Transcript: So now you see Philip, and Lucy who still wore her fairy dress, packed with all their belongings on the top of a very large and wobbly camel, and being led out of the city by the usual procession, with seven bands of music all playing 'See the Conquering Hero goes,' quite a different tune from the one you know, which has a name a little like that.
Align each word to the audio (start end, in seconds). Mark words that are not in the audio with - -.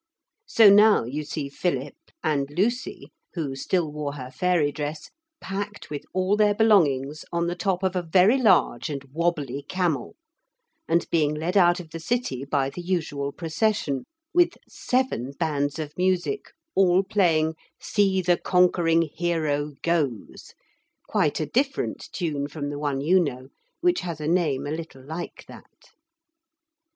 So 0.47 0.71
now 0.71 1.03
you 1.03 1.23
see 1.23 1.47
Philip, 1.47 1.93
and 2.23 2.49
Lucy 2.49 3.11
who 3.35 3.55
still 3.55 3.91
wore 3.91 4.13
her 4.15 4.31
fairy 4.31 4.71
dress, 4.71 5.11
packed 5.39 5.91
with 5.91 6.05
all 6.11 6.35
their 6.35 6.55
belongings 6.55 7.23
on 7.31 7.45
the 7.45 7.53
top 7.55 7.83
of 7.83 7.95
a 7.95 8.01
very 8.01 8.39
large 8.41 8.89
and 8.89 9.03
wobbly 9.13 9.63
camel, 9.69 10.15
and 10.87 11.07
being 11.11 11.35
led 11.35 11.55
out 11.55 11.79
of 11.79 11.91
the 11.91 11.99
city 11.99 12.43
by 12.43 12.71
the 12.71 12.81
usual 12.81 13.31
procession, 13.31 14.05
with 14.33 14.57
seven 14.67 15.33
bands 15.33 15.77
of 15.77 15.95
music 15.95 16.45
all 16.73 17.03
playing 17.03 17.53
'See 17.79 18.23
the 18.23 18.39
Conquering 18.39 19.03
Hero 19.03 19.75
goes,' 19.83 20.55
quite 21.07 21.39
a 21.39 21.45
different 21.45 22.09
tune 22.11 22.47
from 22.47 22.69
the 22.71 22.79
one 22.79 23.01
you 23.01 23.19
know, 23.19 23.49
which 23.81 23.99
has 23.99 24.19
a 24.19 24.27
name 24.27 24.65
a 24.65 24.71
little 24.71 25.05
like 25.05 25.45
that. 25.47 25.91